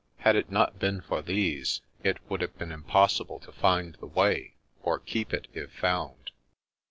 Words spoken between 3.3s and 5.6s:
to find the way, or keep it